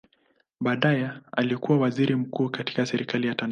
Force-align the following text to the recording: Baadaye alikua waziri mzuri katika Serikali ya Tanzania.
Baadaye 0.59 1.09
alikua 1.31 1.77
waziri 1.77 2.15
mzuri 2.15 2.49
katika 2.49 2.85
Serikali 2.85 3.27
ya 3.27 3.35
Tanzania. 3.35 3.49